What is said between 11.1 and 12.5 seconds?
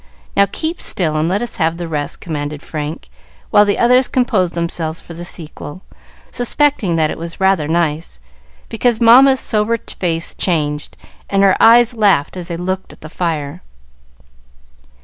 and her eyes laughed as